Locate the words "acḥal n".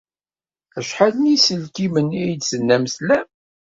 0.79-1.29